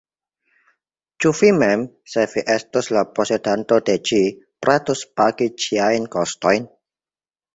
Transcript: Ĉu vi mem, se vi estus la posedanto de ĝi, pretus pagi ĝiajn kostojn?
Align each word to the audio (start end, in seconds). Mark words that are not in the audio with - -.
Ĉu 1.23 1.31
vi 1.39 1.49
mem, 1.63 1.83
se 2.13 2.23
vi 2.31 2.43
estus 2.53 2.89
la 2.97 3.03
posedanto 3.19 3.79
de 3.89 3.97
ĝi, 4.11 4.21
pretus 4.67 5.05
pagi 5.21 5.51
ĝiajn 5.67 6.09
kostojn? 6.17 6.67